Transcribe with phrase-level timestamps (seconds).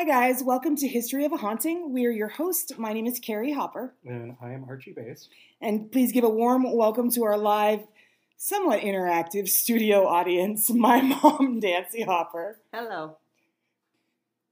[0.00, 0.42] Hi, guys.
[0.42, 1.92] Welcome to History of a Haunting.
[1.92, 2.78] We are your host.
[2.78, 3.92] My name is Carrie Hopper.
[4.06, 5.28] And I am Archie Bass.
[5.60, 7.86] And please give a warm welcome to our live,
[8.38, 12.60] somewhat interactive studio audience, my mom, Nancy Hopper.
[12.72, 13.18] Hello.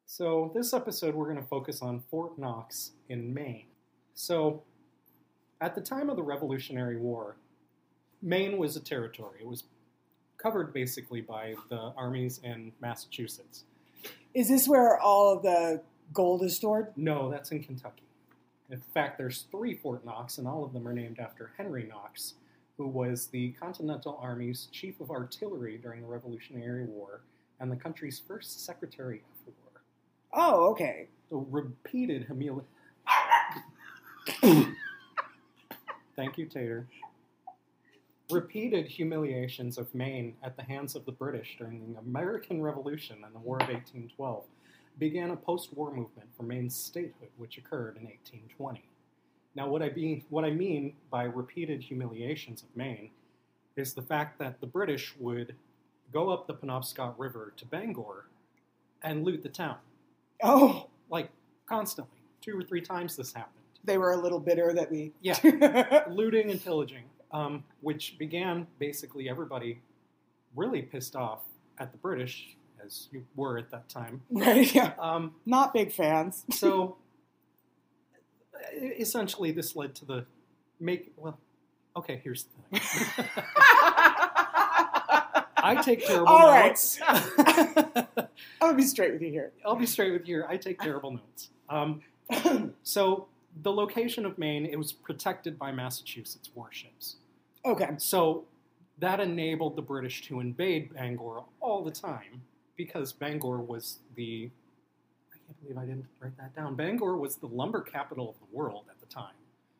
[0.04, 3.68] So, this episode, we're going to focus on Fort Knox in Maine.
[4.12, 4.64] So,
[5.62, 7.38] at the time of the Revolutionary War,
[8.20, 9.38] Maine was a territory.
[9.40, 9.64] It was
[10.36, 13.64] covered basically by the armies in Massachusetts.
[14.34, 16.88] Is this where all of the gold is stored?
[16.96, 18.02] No, that's in Kentucky.
[18.70, 22.34] In fact, there's three Fort Knox, and all of them are named after Henry Knox,
[22.76, 27.22] who was the Continental Army's chief of artillery during the Revolutionary War
[27.60, 29.82] and the country's first Secretary of War.
[30.34, 31.08] Oh, okay.
[31.30, 32.62] So repeated humili-
[36.16, 36.86] Thank you, Tater.
[38.30, 43.34] Repeated humiliations of Maine at the hands of the British during the American Revolution and
[43.34, 44.44] the War of 1812
[44.98, 48.84] began a post-war movement for Maine's statehood, which occurred in 1820.
[49.54, 53.10] Now, what I, be, what I mean by repeated humiliations of Maine
[53.76, 55.54] is the fact that the British would
[56.12, 58.26] go up the Penobscot River to Bangor
[59.02, 59.76] and loot the town,
[60.42, 61.30] Oh, like
[61.66, 62.18] constantly.
[62.42, 63.54] Two or three times this happened.
[63.84, 65.12] they were a little bitter that we.
[65.22, 66.04] Yeah.
[66.10, 69.80] looting and pillaging, um, which began basically everybody
[70.56, 71.40] really pissed off
[71.78, 74.22] at the British, as you were at that time.
[74.30, 74.92] right, yeah.
[74.98, 76.44] Um, Not big fans.
[76.50, 76.96] so
[78.74, 80.26] essentially, this led to the
[80.80, 81.12] make.
[81.16, 81.38] Well,
[81.96, 83.26] okay, here's the thing.
[85.60, 86.68] I take terrible All right.
[86.68, 87.00] notes.
[87.02, 88.06] I'm
[88.60, 89.52] gonna be straight with you here.
[89.66, 90.44] I'll be straight with you.
[90.48, 91.50] I take terrible notes.
[91.68, 92.00] Um,
[92.82, 93.26] so
[93.62, 97.16] the location of Maine, it was protected by Massachusetts warships.
[97.64, 97.90] okay.
[97.98, 98.44] So
[98.98, 102.42] that enabled the British to invade Bangor all the time
[102.76, 104.50] because Bangor was the
[105.32, 106.74] I can't believe I didn't write that down.
[106.74, 109.34] Bangor was the lumber capital of the world at the time.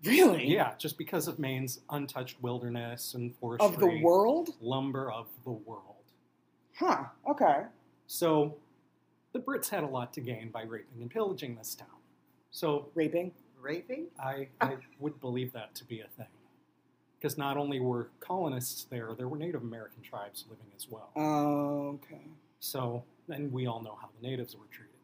[0.04, 0.46] Really?
[0.46, 3.66] Yeah, just because of Maine's untouched wilderness and forestry.
[3.66, 4.50] Of the world?
[4.60, 5.82] Lumber of the world.
[6.76, 7.04] Huh.
[7.28, 7.62] Okay.
[8.06, 8.54] So
[9.32, 11.88] the Brits had a lot to gain by raping and pillaging this town.
[12.52, 13.32] So Raping?
[13.60, 14.06] Raping?
[14.18, 16.26] I, I would believe that to be a thing.
[17.18, 21.10] Because not only were colonists there, there were Native American tribes living as well.
[21.16, 22.22] Okay.
[22.60, 24.94] So, and we all know how the natives were treated.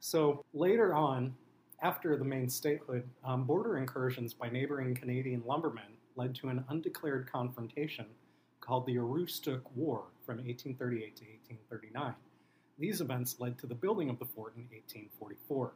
[0.00, 1.34] So, later on,
[1.82, 7.30] after the Maine statehood, um, border incursions by neighboring Canadian lumbermen led to an undeclared
[7.30, 8.06] confrontation
[8.60, 12.14] called the Aroostook War from 1838 to 1839.
[12.78, 15.72] These events led to the building of the fort in 1844.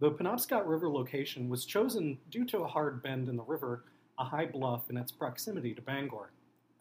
[0.00, 3.84] The Penobscot River location was chosen due to a hard bend in the river,
[4.18, 6.30] a high bluff, and its proximity to Bangor.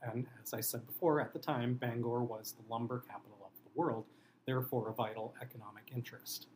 [0.02, 3.78] And as I said before, at the time, Bangor was the lumber capital of the
[3.78, 4.06] world,
[4.46, 6.48] therefore a vital economic interest.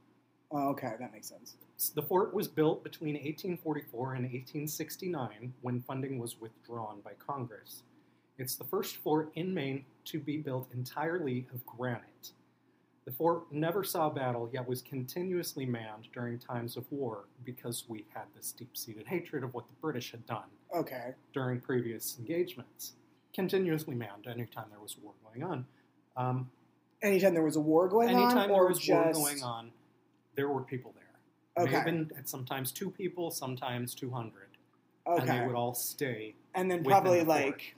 [0.51, 1.57] Oh, okay, that makes sense.
[1.95, 7.83] The fort was built between 1844 and 1869 when funding was withdrawn by Congress.
[8.37, 12.31] It's the first fort in Maine to be built entirely of granite.
[13.05, 18.05] The fort never saw battle, yet was continuously manned during times of war because we
[18.13, 21.13] had this deep seated hatred of what the British had done Okay.
[21.33, 22.93] during previous engagements.
[23.33, 25.65] Continuously manned anytime there was war going on.
[26.15, 26.49] Um,
[27.01, 28.15] Anytime there was a war going on.
[28.15, 28.89] anytime there was just
[29.19, 29.71] war going on,
[30.35, 31.03] there were people there.
[31.65, 32.05] Okay.
[32.23, 34.31] sometimes two people, sometimes 200.
[35.05, 36.33] And they would all stay.
[36.55, 37.41] and then probably the fort.
[37.41, 37.75] like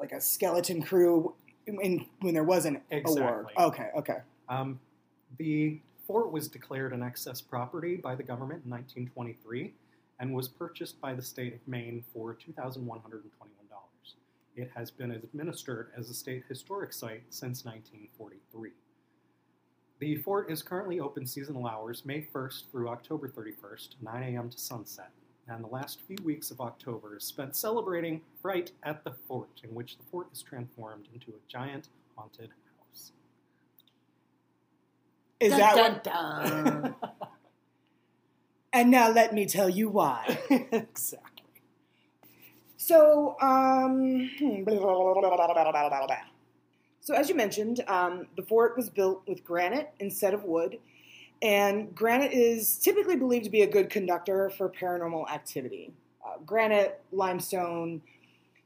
[0.00, 1.34] like a skeleton crew
[1.66, 3.46] in, when there wasn't a war.
[3.58, 4.18] Okay, okay.
[4.48, 4.80] Um,
[5.38, 9.72] the fort was declared an excess property by the government in 1923
[10.20, 13.22] and was purchased by the state of Maine for $2,121.
[14.54, 18.70] It has been administered as a state historic site since 1943.
[19.98, 24.50] The fort is currently open seasonal hours May 1st through October 31st, 9 a.m.
[24.50, 25.10] to sunset,
[25.48, 29.74] and the last few weeks of October is spent celebrating Fright at the Fort, in
[29.74, 33.12] which the fort is transformed into a giant haunted house.
[35.42, 37.00] Is dun, that dun, what?
[37.00, 37.12] Dun.
[38.72, 40.38] and now let me tell you why.
[40.50, 41.28] exactly.
[42.76, 44.64] So, um, hmm.
[47.00, 50.78] so as you mentioned, um, the fort was built with granite instead of wood,
[51.42, 55.92] and granite is typically believed to be a good conductor for paranormal activity.
[56.24, 58.00] Uh, granite, limestone,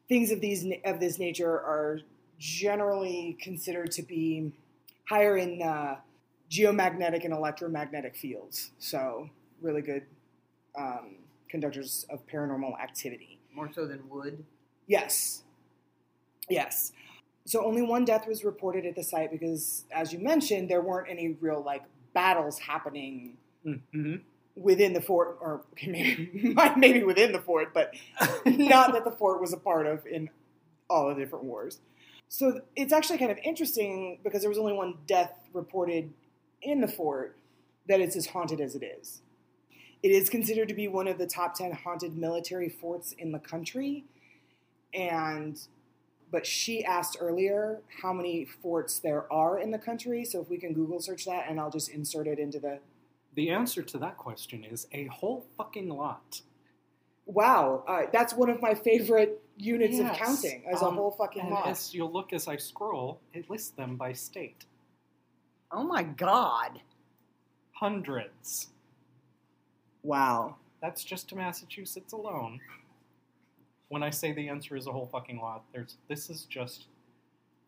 [0.08, 2.00] things of these of this nature are
[2.38, 4.52] generally considered to be
[5.08, 5.96] higher in uh,
[6.50, 8.72] geomagnetic and electromagnetic fields.
[8.78, 10.04] So, really good
[10.76, 11.16] um,
[11.48, 13.40] conductors of paranormal activity.
[13.54, 14.44] More so than wood.
[14.87, 15.43] Yes.
[16.48, 16.93] Yes.
[17.46, 21.08] So only one death was reported at the site because, as you mentioned, there weren't
[21.08, 21.82] any real like
[22.12, 24.16] battles happening hmm
[24.54, 27.94] within the fort, or maybe maybe within the fort, but
[28.46, 30.31] not that the fort was a part of in
[30.88, 31.81] all the different wars.
[32.28, 36.12] So it's actually kind of interesting because there was only one death reported
[36.66, 37.36] in the fort
[37.88, 39.22] that it's as haunted as it is.
[40.02, 43.38] It is considered to be one of the top 10 haunted military forts in the
[43.38, 44.04] country.
[44.92, 45.58] And
[46.30, 50.58] but she asked earlier how many forts there are in the country, so if we
[50.58, 52.80] can Google search that and I'll just insert it into the
[53.34, 56.42] The answer to that question is a whole fucking lot.
[57.26, 61.48] Wow, uh, that's one of my favorite units of counting as a Um, whole fucking
[61.48, 61.68] lot.
[61.68, 64.64] as you'll look as I scroll, it lists them by state.
[65.70, 66.80] Oh my God.
[67.72, 68.68] Hundreds.
[70.02, 70.56] Wow.
[70.80, 72.60] That's just to Massachusetts alone.
[73.88, 76.86] When I say the answer is a whole fucking lot, there's this is just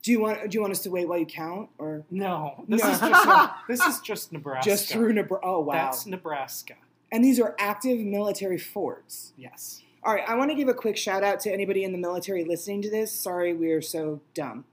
[0.03, 2.65] Do you want do you want us to wait while you count or no.
[2.69, 2.91] This No.
[2.91, 4.69] is just this is just Nebraska.
[4.71, 5.47] just through Nebraska?
[5.47, 5.75] Oh wow.
[5.75, 6.75] That's Nebraska.
[7.13, 9.33] and these are active military forts.
[9.37, 9.83] Yes.
[10.05, 12.45] All right, I want to give a quick shout out to anybody in the military
[12.45, 13.11] listening to this.
[13.13, 14.65] Sorry, we are so dumb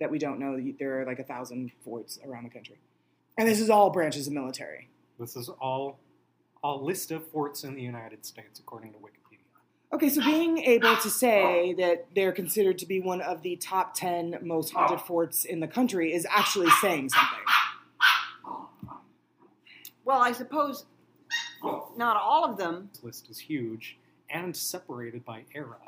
[0.00, 2.78] that we don't know that there are like a thousand forts around the country.
[3.36, 4.88] And this is all branches of military.
[5.18, 5.98] This is all
[6.62, 9.38] a list of forts in the United States according to Wikipedia.
[9.92, 13.94] Okay, so being able to say that they're considered to be one of the top
[13.94, 17.38] 10 most haunted forts in the country is actually saying something.
[20.04, 20.84] Well, I suppose
[21.96, 22.90] not all of them.
[22.92, 23.98] This list is huge
[24.30, 25.78] and separated by era.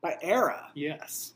[0.00, 0.68] By era.
[0.74, 1.34] Yes.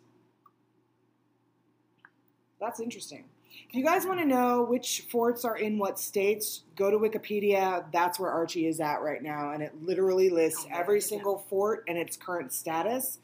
[2.60, 3.24] That's interesting.
[3.68, 7.84] If you guys want to know which forts are in what states, go to Wikipedia.
[7.92, 11.06] That's where Archie is at right now, and it literally lists Oh, every yeah.
[11.06, 13.18] single fort and its current status.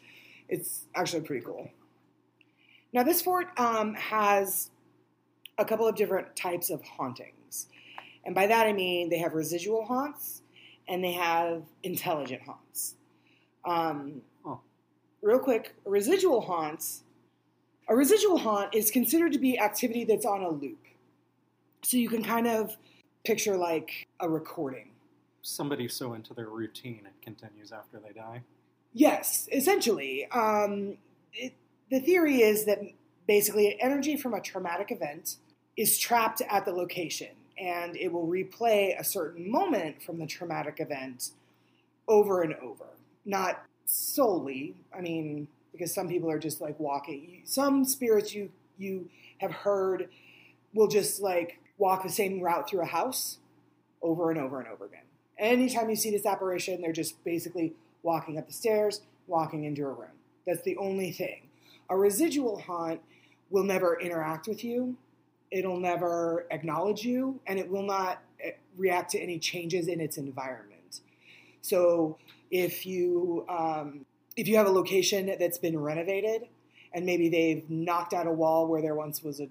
[0.49, 1.70] It's actually pretty cool.
[2.93, 4.70] Now, this fort um, has
[5.58, 7.69] a couple of different types of hauntings.
[8.25, 10.43] And by that I mean they have residual haunts
[10.88, 12.94] and they have intelligent haunts.
[13.64, 14.61] Um, Oh.
[15.23, 17.02] Real quick, residual haunts
[17.92, 20.78] a residual haunt is considered to be activity that's on a loop.
[21.82, 22.74] So you can kind of
[23.22, 24.92] picture like a recording.
[25.42, 28.44] Somebody so into their routine it continues after they die.
[28.94, 30.26] Yes, essentially.
[30.30, 30.96] Um,
[31.34, 31.52] it,
[31.90, 32.78] the theory is that
[33.28, 35.36] basically energy from a traumatic event
[35.76, 40.76] is trapped at the location and it will replay a certain moment from the traumatic
[40.78, 41.32] event
[42.08, 42.86] over and over.
[43.26, 47.42] Not solely, I mean, because some people are just like walking.
[47.44, 49.08] Some spirits you you
[49.38, 50.08] have heard
[50.74, 53.38] will just like walk the same route through a house
[54.02, 55.02] over and over and over again.
[55.38, 59.88] Anytime you see this apparition, they're just basically walking up the stairs, walking into a
[59.88, 60.10] room.
[60.46, 61.48] That's the only thing.
[61.88, 63.00] A residual haunt
[63.50, 64.96] will never interact with you.
[65.50, 70.16] It'll never acknowledge you, and it will not eh, react to any changes in its
[70.16, 71.00] environment.
[71.60, 72.19] So
[72.50, 74.06] if you um,
[74.37, 76.49] if you have a location that's been renovated,
[76.93, 79.49] and maybe they've knocked out a wall where there once was a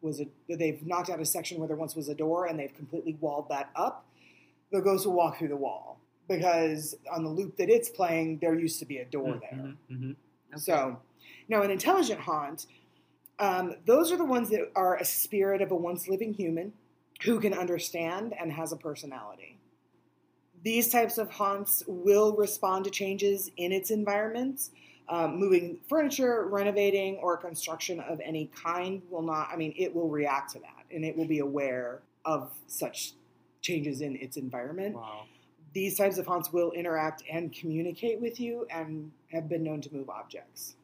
[0.00, 2.74] was a they've knocked out a section where there once was a door, and they've
[2.74, 4.06] completely walled that up,
[4.70, 5.98] the ghost will walk through the wall
[6.28, 9.58] because on the loop that it's playing, there used to be a door there.
[9.58, 10.16] Mhm, mhm.
[10.56, 11.00] So,
[11.48, 12.66] now an intelligent haunt,
[13.38, 16.72] um, those are the ones that are a spirit of a once living human
[17.22, 19.58] who can understand and has a personality.
[20.64, 24.70] These types of haunts will respond to changes in its environment.
[25.10, 30.08] Um, moving furniture, renovating, or construction of any kind will not, I mean, it will
[30.08, 33.12] react to that and it will be aware of such
[33.60, 35.24] changes in its environment Wow.
[35.74, 39.92] these types of haunts will interact and communicate with you and have been known to
[39.94, 40.76] move objects.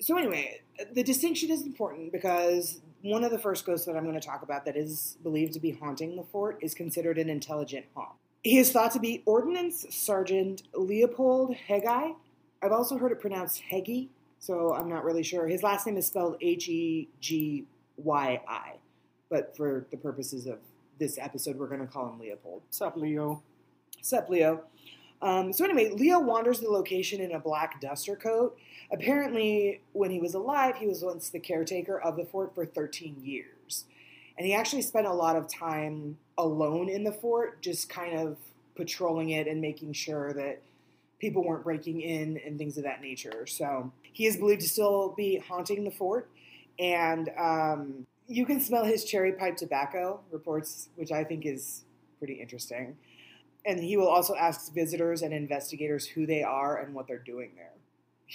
[0.00, 0.60] So, anyway,
[0.92, 4.42] the distinction is important because one of the first ghosts that I'm going to talk
[4.42, 8.16] about that is believed to be haunting the fort is considered an intelligent haunt.
[8.44, 12.14] He is thought to be Ordnance Sergeant Leopold Hegyi.
[12.62, 15.48] I've also heard it pronounced Heggy, so I'm not really sure.
[15.48, 17.64] His last name is spelled H E G
[17.96, 18.74] Y I,
[19.28, 20.58] but for the purposes of
[21.00, 22.62] this episode, we're going to call him Leopold.
[22.64, 23.42] What's up, Leo?
[24.02, 24.64] Sup, Leo.
[25.20, 28.56] Um, so anyway, Leo wanders the location in a black duster coat.
[28.92, 33.16] Apparently, when he was alive, he was once the caretaker of the fort for 13
[33.24, 33.57] years.
[34.38, 38.36] And he actually spent a lot of time alone in the fort, just kind of
[38.76, 40.62] patrolling it and making sure that
[41.18, 43.46] people weren't breaking in and things of that nature.
[43.46, 46.30] So he is believed to still be haunting the fort.
[46.78, 51.84] And um, you can smell his cherry pipe tobacco reports, which I think is
[52.20, 52.96] pretty interesting
[53.68, 57.50] and he will also ask visitors and investigators who they are and what they're doing
[57.54, 57.72] there.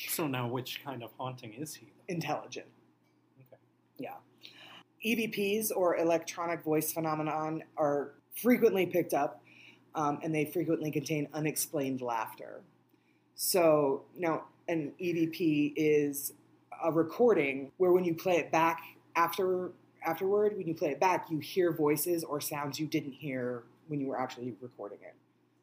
[0.09, 1.87] So now, which kind of haunting is he?
[2.07, 2.67] Intelligent.
[3.39, 3.61] Okay.
[3.97, 4.15] Yeah.
[5.05, 9.41] EVPs or electronic voice phenomenon are frequently picked up,
[9.95, 12.61] um, and they frequently contain unexplained laughter.
[13.35, 16.33] So now, an EVP is
[16.83, 18.81] a recording where when you play it back
[19.15, 19.71] after
[20.05, 23.99] afterward, when you play it back, you hear voices or sounds you didn't hear when
[23.99, 25.15] you were actually recording it.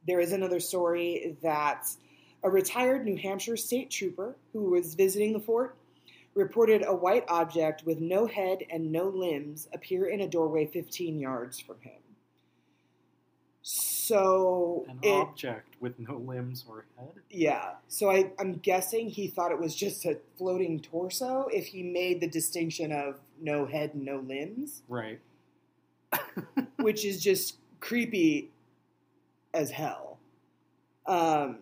[0.06, 1.86] There is another story that
[2.42, 5.76] a retired New Hampshire state trooper who was visiting the fort
[6.40, 11.18] reported a white object with no head and no limbs appear in a doorway 15
[11.20, 11.92] yards from him.
[13.62, 17.12] So An it, object with no limbs or head.
[17.28, 17.72] yeah.
[17.88, 22.20] So I, I'm guessing he thought it was just a floating torso if he made
[22.20, 25.20] the distinction of no head and no limbs, Right.
[26.78, 28.50] which is just creepy
[29.54, 30.18] as hell.
[31.06, 31.58] Um,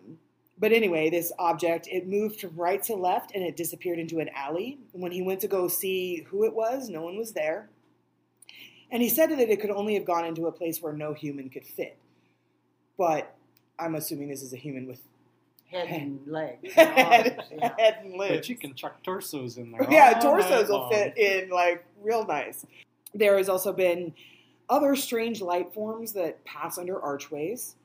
[0.59, 4.29] but anyway, this object it moved from right to left and it disappeared into an
[4.35, 4.79] alley.
[4.91, 7.69] When he went to go see who it was, no one was there.
[8.91, 11.49] And he said that it could only have gone into a place where no human
[11.49, 11.97] could fit.
[12.97, 13.35] But
[13.77, 15.01] I'm assuming this is a human with
[15.71, 16.73] Head and legs.
[16.77, 17.71] Oh, and head, yeah.
[17.77, 18.35] head and legs.
[18.37, 19.87] But you can chuck torsos in there.
[19.89, 22.65] yeah, torsos will fit in like real nice.
[23.13, 24.13] There has also been
[24.69, 27.75] other strange light forms that pass under archways.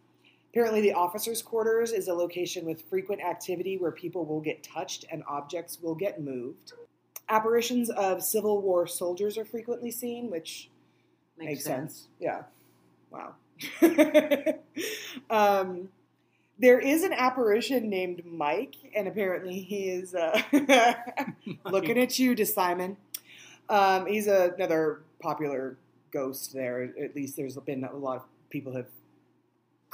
[0.55, 5.05] Apparently, the officers' quarters is a location with frequent activity where people will get touched
[5.11, 6.75] and objects will get moved.
[7.29, 10.71] Apparitions of Civil War soldiers are frequently seen, which
[11.37, 12.07] makes, sense.
[12.21, 12.43] Yeah.
[13.11, 13.35] Wow.
[15.31, 15.89] um,
[16.61, 20.41] there is an apparition named Mike, and apparently he is uh,
[21.65, 22.97] looking at you, to Simon.
[23.69, 25.79] Um, he's another popular
[26.13, 26.93] ghost there.
[27.03, 28.87] At least there's been a lot of people have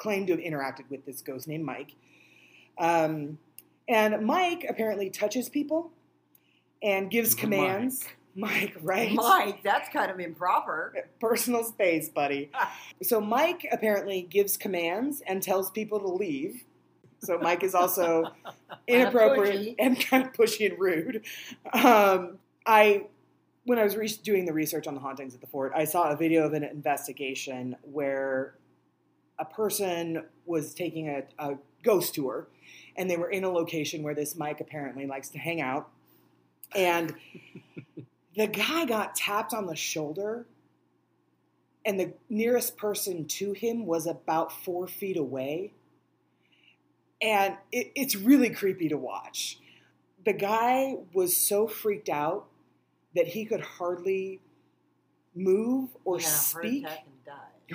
[0.00, 1.95] claimed to have interacted with this ghost named Mike.
[2.78, 3.38] Um,
[3.87, 5.92] and Mike apparently touches people
[6.83, 8.07] and gives commands.
[8.35, 9.12] Mike, right?
[9.12, 10.95] Mike, that's kind of improper.
[11.21, 12.50] personal space, buddy.
[13.02, 16.64] So Mike apparently gives commands and tells people to leave.
[17.21, 18.25] So Mike is also
[18.87, 21.25] inappropriate and kind of pushy and rude.
[21.73, 23.07] Um, I,
[23.64, 26.11] when I was re- doing the research on the hauntings at the fort, I saw
[26.11, 28.54] a video of an investigation where
[29.40, 32.47] a person was taking a, a ghost tour,
[32.97, 35.88] and they were in a location where this Mike apparently likes to hang out,
[36.75, 37.14] and
[38.37, 40.47] the guy got tapped on the shoulder
[41.85, 45.73] and the nearest person to him was about four feet away.
[47.23, 49.59] And it, it's really creepy to watch.
[50.25, 52.47] The guy was so freaked out
[53.14, 54.40] that he could hardly
[55.35, 56.85] move or He had a heart speak.
[56.85, 57.10] attack and died.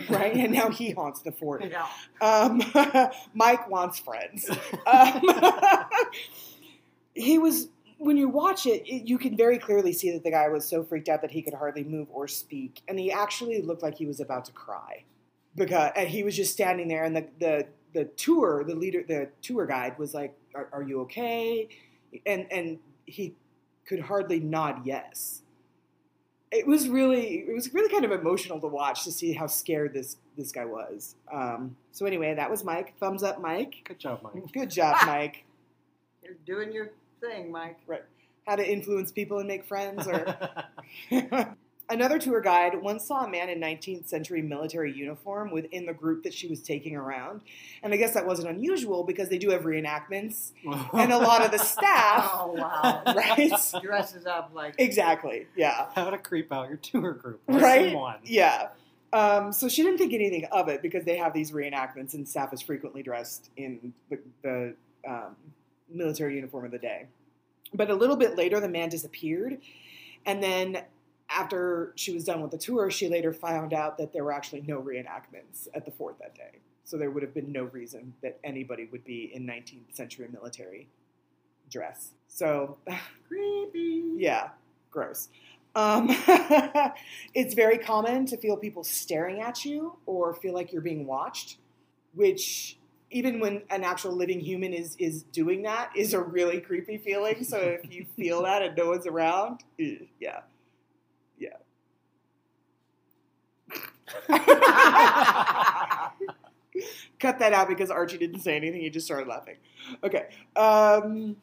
[0.10, 1.64] Right, and now he haunts the fort.
[1.64, 1.88] Yeah.
[2.22, 2.62] Um,
[3.34, 4.50] Mike wants friends.
[4.86, 5.22] Um,
[7.14, 10.50] he was when you watch it, it, you can very clearly see that the guy
[10.50, 13.84] was so freaked out that he could hardly move or speak, and he actually looked
[13.84, 15.04] like he was about to cry
[15.56, 19.66] because he was just standing there, and the the the tour, the leader, the tour
[19.66, 21.70] guide was like, "Are, are you okay?"
[22.25, 23.36] And and he
[23.86, 25.42] could hardly nod yes.
[26.52, 29.94] It was really it was really kind of emotional to watch to see how scared
[29.94, 31.16] this this guy was.
[31.32, 32.98] Um, so anyway, that was Mike.
[33.00, 33.75] Thumbs up, Mike.
[33.84, 34.52] Good job, Mike.
[34.54, 35.44] Good job, Mike.
[36.24, 37.78] You're doing your thing, Mike.
[37.88, 38.04] Right.
[38.46, 40.38] How to influence people and make friends, or
[41.88, 46.24] Another tour guide once saw a man in 19th century military uniform within the group
[46.24, 47.42] that she was taking around.
[47.84, 50.51] And I guess that wasn't unusual because they do have reenactments.
[50.94, 53.04] And a lot of the staff, Oh wow!
[53.06, 53.51] right?
[53.82, 55.88] Dresses up like Exactly, yeah.
[55.94, 57.42] How to creep out your tour group.
[57.48, 57.84] Right?
[57.84, 58.20] Lesson one.
[58.24, 58.70] Yeah.
[59.13, 62.51] Um, so she didn't think anything of it because they have these reenactments and staff
[62.54, 64.75] is frequently dressed in the, the
[65.08, 65.36] um,
[65.89, 67.06] military uniform of the day.
[67.74, 69.60] But a little bit later, the man disappeared.
[70.25, 70.84] And then
[71.29, 74.62] after she was done with the tour, she later found out that there were actually
[74.62, 76.60] no reenactments at the fort that day.
[76.84, 80.88] So there would have been no reason that anybody would be in 19th century military
[81.70, 82.12] dress.
[82.27, 82.77] So
[83.27, 84.03] creepy.
[84.17, 84.50] yeah,
[84.91, 85.29] gross.
[85.75, 86.08] Um,
[87.34, 91.58] it's very common to feel people staring at you or feel like you're being watched,
[92.13, 92.77] which
[93.12, 97.44] even when an actual living human is is doing that is a really creepy feeling.
[97.44, 100.41] So if you feel that and no one's around, eh, yeah,
[101.38, 101.58] yeah.
[107.20, 108.82] Cut that out because Archie didn't say anything.
[108.82, 109.56] He just started laughing.
[110.04, 110.26] Okay.
[110.56, 111.38] Um,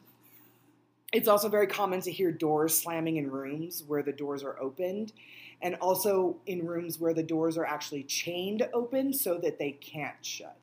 [1.11, 5.13] it's also very common to hear doors slamming in rooms where the doors are opened,
[5.61, 10.15] and also in rooms where the doors are actually chained open so that they can't
[10.21, 10.57] shut.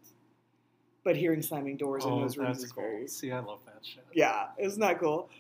[1.03, 2.83] But hearing slamming doors in Oh, those rooms is cool.
[2.85, 4.05] very See, I love that shit.
[4.13, 5.31] yeah, isn't that cool?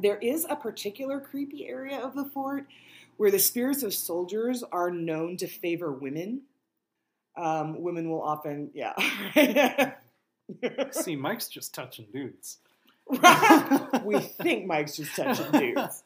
[0.00, 2.66] There is a particular creepy area of the fort
[3.16, 6.42] where the spirits of soldiers are known to favor women.
[7.36, 8.94] um, women will often, yeah.
[10.92, 12.58] See, Mike's just touching dudes.
[14.04, 16.02] we think Mike's just touching dudes.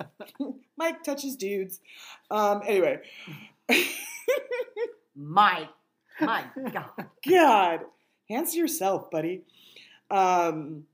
[0.76, 1.80] Mike touches dudes.
[2.30, 2.98] Um, anyway.
[5.16, 5.68] My,
[6.20, 7.06] my God.
[7.28, 7.80] God.
[8.28, 9.42] Hands to yourself, buddy.
[10.10, 10.84] Um,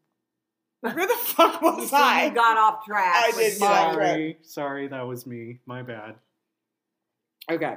[0.93, 2.27] where the fuck was see, I?
[2.27, 3.15] you got off track.
[3.17, 4.07] I with did get off my- track.
[4.11, 5.59] Sorry, sorry, that was me.
[5.67, 6.17] My bad.
[7.51, 7.77] Okay.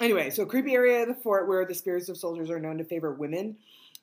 [0.00, 2.84] Anyway, so creepy area of the fort where the spirits of soldiers are known to
[2.84, 3.56] favor women.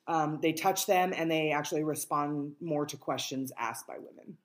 [0.06, 4.36] Um, they touch them and they actually respond more to questions asked by women.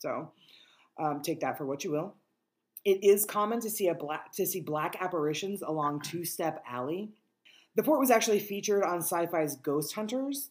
[0.00, 0.30] So
[0.98, 2.14] um, take that for what you will.
[2.84, 7.08] It is common to see a black to see black apparitions along Two Step Alley.
[7.76, 10.50] The fort was actually featured on Sci-Fi's Ghost Hunters,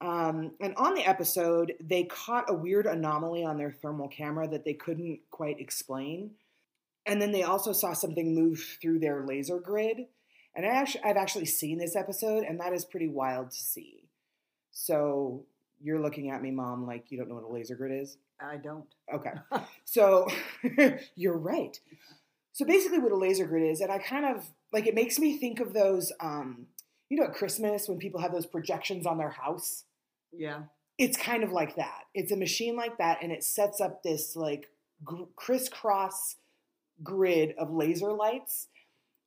[0.00, 4.64] um, and on the episode, they caught a weird anomaly on their thermal camera that
[4.64, 6.32] they couldn't quite explain.
[7.06, 10.06] And then they also saw something move through their laser grid.
[10.54, 14.04] And I actually, I've actually seen this episode, and that is pretty wild to see.
[14.70, 15.46] So
[15.80, 18.18] you're looking at me, mom, like you don't know what a laser grid is.
[18.40, 18.86] I don't.
[19.12, 19.32] Okay.
[19.84, 20.28] So
[21.16, 21.80] you're right.
[22.52, 25.38] So basically, what a laser grid is, and I kind of like it makes me
[25.38, 26.66] think of those, um,
[27.08, 29.84] you know, at Christmas when people have those projections on their house.
[30.32, 30.62] Yeah.
[30.98, 32.02] It's kind of like that.
[32.14, 34.68] It's a machine like that, and it sets up this like
[35.04, 36.36] gr- crisscross
[37.02, 38.68] grid of laser lights.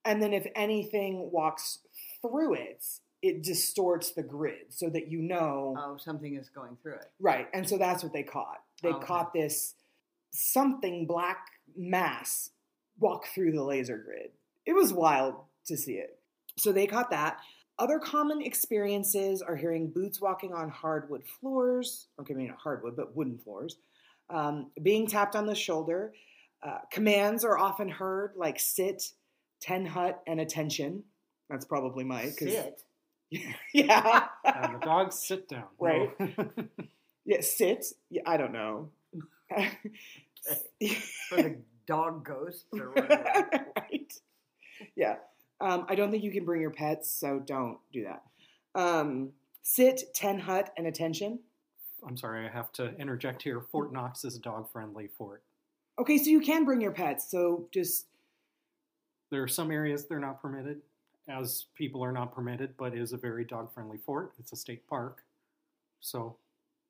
[0.03, 1.79] And then if anything walks
[2.21, 2.83] through it,
[3.21, 7.11] it distorts the grid so that you know Oh, something is going through it.
[7.19, 7.47] Right.
[7.53, 8.61] And so that's what they caught.
[8.81, 9.05] They oh, Okay.
[9.05, 9.75] caught this
[10.31, 11.45] something black
[11.77, 12.49] mass
[12.99, 14.31] walk through the laser grid.
[14.65, 15.35] It was wild
[15.67, 16.19] to see it.
[16.57, 17.37] So they caught that.
[17.81, 22.09] Other common experiences are hearing boots walking on hardwood floors.
[22.19, 23.77] Okay, maybe not hardwood, but wooden floors.
[24.29, 26.13] Um, being tapped on the shoulder.
[26.61, 29.13] Uh, commands are often heard like sit,
[29.61, 31.03] ten hut, and attention.
[31.49, 32.37] That's probably Mike.
[32.37, 32.83] 'cause- Sit.
[33.73, 34.27] yeah.
[34.45, 35.63] And the dogs sit down.
[35.79, 36.11] Right.
[37.25, 37.85] Yeah, sit.
[38.11, 38.89] Yeah, I don't know.
[41.29, 43.49] For the dog ghosts or whatever.
[43.77, 44.13] right.
[44.95, 45.15] Yeah.
[45.61, 48.23] Um, I don't think you can bring your pets, so don't do that.
[48.73, 49.29] Um,
[49.61, 51.39] sit, ten hut, and attention.
[52.07, 53.61] I'm sorry, I have to interject here.
[53.71, 55.43] Fort Knox is a dog friendly fort.
[55.99, 57.29] Okay, so you can bring your pets.
[57.29, 58.07] So just
[59.29, 60.81] There are some areas they're not permitted,
[61.29, 64.33] as people are not permitted, but it is a very dog friendly fort.
[64.39, 65.21] It's a state park.
[65.99, 66.37] So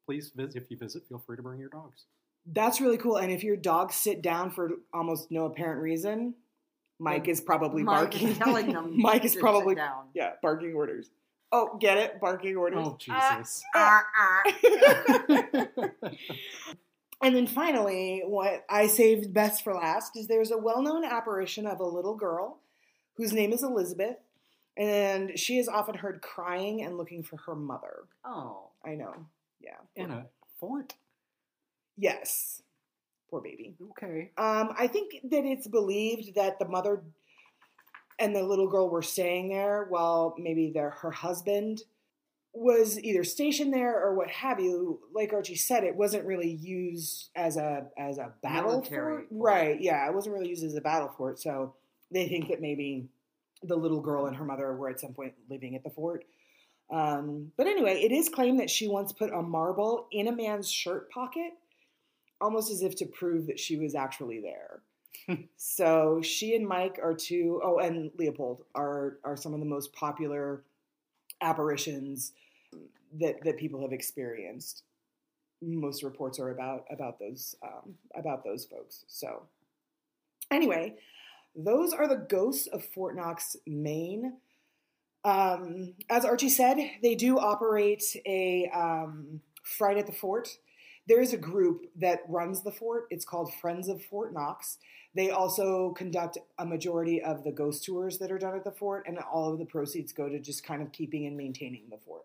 [0.05, 2.05] please visit if you visit, feel free to bring your dogs.
[2.53, 3.17] that's really cool.
[3.17, 6.33] And if your dogs sit down for almost no apparent reason,
[7.01, 8.27] Mike is probably Mike barking.
[8.29, 8.93] is telling them.
[8.97, 10.05] Mike is to sit probably down.
[10.13, 11.09] yeah barking orders.
[11.51, 12.21] Oh, get it?
[12.21, 12.79] Barking orders.
[12.87, 13.63] Oh Jesus.
[13.75, 14.43] Ah, ah.
[17.23, 21.67] And then finally, what I saved best for last is there's a well known apparition
[21.67, 22.57] of a little girl
[23.15, 24.17] whose name is Elizabeth,
[24.75, 28.05] and she is often heard crying and looking for her mother.
[28.25, 28.69] oh.
[28.83, 29.13] I know.
[29.59, 29.75] Yeah.
[29.95, 30.25] In a
[30.59, 30.95] fort?
[31.95, 32.63] Yes.
[33.31, 33.73] Poor baby.
[33.91, 34.31] Okay.
[34.37, 37.01] Um, I think that it's believed that the mother
[38.19, 41.81] and the little girl were staying there while maybe their her husband
[42.53, 44.99] was either stationed there or what have you.
[45.15, 49.29] Like Archie said, it wasn't really used as a as a battle Military fort.
[49.29, 49.41] fort.
[49.41, 49.81] Right?
[49.81, 51.39] Yeah, it wasn't really used as a battle fort.
[51.39, 51.75] So
[52.11, 53.07] they think that maybe
[53.63, 56.25] the little girl and her mother were at some point living at the fort.
[56.91, 60.69] Um, but anyway, it is claimed that she once put a marble in a man's
[60.69, 61.53] shirt pocket,
[62.41, 64.81] almost as if to prove that she was actually there.
[65.55, 69.93] so she and Mike are two oh and Leopold are are some of the most
[69.93, 70.63] popular
[71.41, 72.33] apparitions
[73.19, 74.83] that that people have experienced.
[75.61, 79.05] Most reports are about about those um, about those folks.
[79.07, 79.43] So
[80.49, 80.95] anyway,
[81.55, 84.37] those are the ghosts of Fort Knox, Maine.
[85.23, 90.57] Um, as Archie said, they do operate a um, Fright at the Fort.
[91.11, 93.07] There is a group that runs the fort.
[93.09, 94.77] It's called Friends of Fort Knox.
[95.13, 99.03] They also conduct a majority of the ghost tours that are done at the fort,
[99.05, 102.23] and all of the proceeds go to just kind of keeping and maintaining the fort.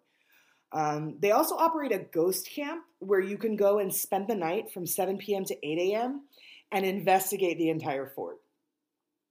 [0.70, 4.70] Um, they also operate a ghost camp where you can go and spend the night
[4.70, 5.44] from 7 p.m.
[5.46, 6.22] to 8 a.m.
[6.70, 8.38] and investigate the entire fort.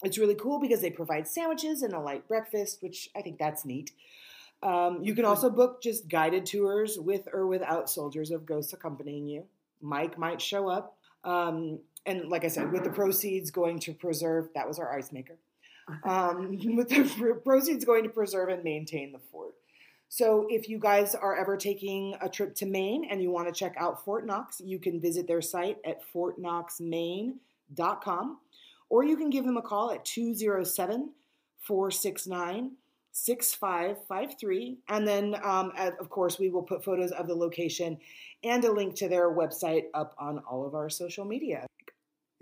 [0.04, 3.64] It's really cool because they provide sandwiches and a light breakfast, which I think that's
[3.64, 3.92] neat.
[4.64, 9.28] Um, you can also book just guided tours with or without soldiers of ghosts accompanying
[9.28, 9.44] you.
[9.82, 10.98] Mike might show up.
[11.24, 15.12] Um, and like I said, with the proceeds going to preserve, that was our ice
[15.12, 15.38] maker.
[16.04, 19.54] Um, with the proceeds going to preserve and maintain the fort.
[20.08, 23.54] So if you guys are ever taking a trip to Maine and you want to
[23.54, 28.38] check out Fort Knox, you can visit their site at fortknoxmaine.com
[28.90, 31.10] or you can give them a call at 207
[31.60, 32.72] 469
[33.16, 34.78] 6553.
[34.90, 37.98] And then, um, of course, we will put photos of the location
[38.44, 41.66] and a link to their website up on all of our social media.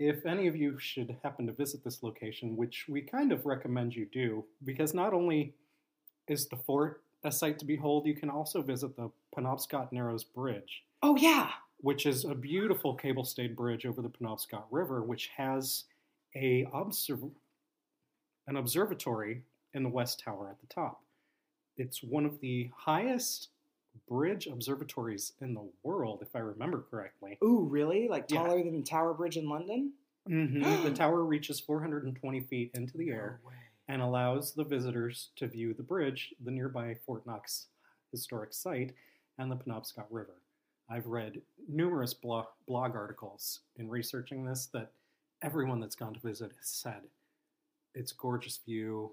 [0.00, 3.94] If any of you should happen to visit this location, which we kind of recommend
[3.94, 5.54] you do, because not only
[6.26, 10.82] is the fort a sight to behold, you can also visit the Penobscot Narrows Bridge,
[11.02, 11.50] Oh, yeah.
[11.78, 15.84] which is a beautiful cable stayed bridge over the Penobscot River, which has
[16.36, 17.30] a observ-
[18.48, 19.42] an observatory
[19.74, 21.02] in the West Tower at the top.
[21.76, 23.48] It's one of the highest
[24.08, 27.38] bridge observatories in the world, if I remember correctly.
[27.42, 28.08] Ooh, really?
[28.08, 28.42] Like Yeah.
[28.42, 29.92] taller than Tower Bridge in London?
[30.26, 33.40] hmm the tower reaches 420 feet into the air
[33.88, 37.66] and allows the visitors to view the bridge, the nearby Fort Knox
[38.10, 38.94] historic site,
[39.38, 40.36] and the Penobscot River.
[40.88, 44.92] I've read numerous blog, blog articles in researching this that
[45.42, 47.02] everyone that's gone to visit has said
[47.94, 49.12] it's gorgeous view.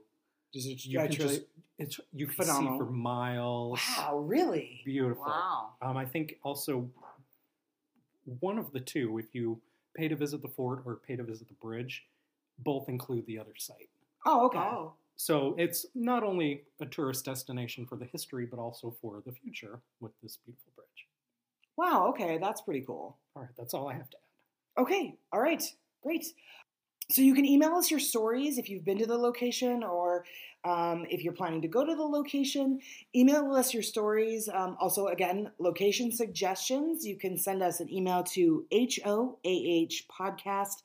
[0.54, 1.42] You yeah, can just- just
[1.78, 2.74] it's you can phenomenal.
[2.74, 3.80] see for miles.
[3.98, 4.82] wow, really?
[4.86, 5.24] Beautiful.
[5.26, 5.72] Wow.
[5.82, 6.90] Um, I think also
[8.40, 9.60] one of the two, if you
[9.96, 12.06] pay to visit the fort or pay to visit the bridge,
[12.60, 13.90] both include the other site.
[14.26, 14.60] Oh, okay.
[14.60, 14.94] Oh.
[15.16, 19.80] So it's not only a tourist destination for the history, but also for the future
[20.00, 21.08] with this beautiful bridge.
[21.78, 23.18] Wow, okay, that's pretty cool.
[23.36, 24.82] All right, that's all I have to add.
[24.82, 25.64] Okay, all right,
[26.04, 26.26] great.
[27.12, 30.24] So you can email us your stories if you've been to the location or
[30.64, 32.80] um, if you're planning to go to the location.
[33.14, 34.48] Email us your stories.
[34.48, 37.06] Um, also, again, location suggestions.
[37.06, 40.84] You can send us an email to hoahpodcast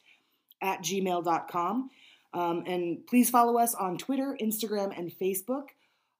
[0.62, 1.90] at gmail.com.
[2.34, 5.68] Um, and please follow us on Twitter, Instagram, and Facebook.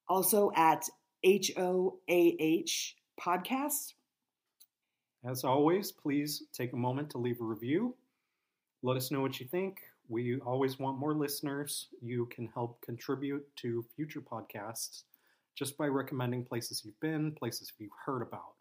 [0.08, 0.88] Also at
[1.24, 3.94] HOAH Podcast.
[5.24, 7.96] As always, please take a moment to leave a review.
[8.84, 9.80] Let us know what you think.
[10.08, 11.88] We always want more listeners.
[12.00, 15.02] You can help contribute to future podcasts
[15.56, 18.54] just by recommending places you've been, places you've heard about.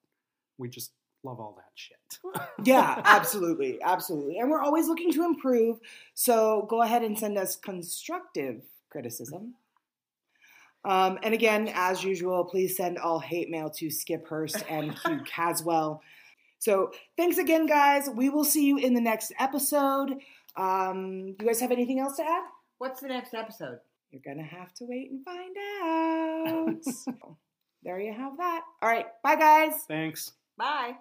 [0.57, 0.91] We just
[1.23, 1.97] love all that shit.
[2.63, 4.39] Yeah, absolutely, absolutely.
[4.39, 5.79] And we're always looking to improve.
[6.13, 9.55] So go ahead and send us constructive criticism.
[10.85, 15.19] Um, and again, as usual, please send all hate mail to Skip Hurst and Q
[15.25, 16.01] Caswell.
[16.59, 18.09] So thanks again, guys.
[18.09, 20.15] We will see you in the next episode.
[20.57, 22.43] Um, you guys have anything else to add?
[22.77, 23.79] What's the next episode?
[24.11, 27.35] You're gonna have to wait and find out.
[27.83, 28.63] there you have that.
[28.81, 29.83] All right, bye, guys.
[29.87, 30.33] Thanks.
[30.57, 30.95] Bye.